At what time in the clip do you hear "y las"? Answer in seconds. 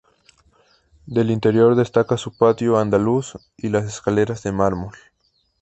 3.55-3.85